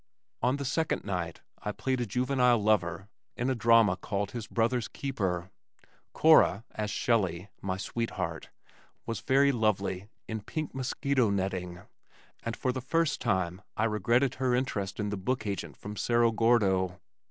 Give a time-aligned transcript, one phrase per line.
[0.41, 3.07] On the second night I played the juvenile lover
[3.37, 5.51] in a drama called His Brother's Keeper.
[6.11, 8.49] Cora as "Shellie," my sweetheart,
[9.05, 11.81] was very lovely in pink mosquito netting,
[12.41, 16.31] and for the first time I regretted her interest in the book agent from Cerro
[16.31, 16.99] Gordo.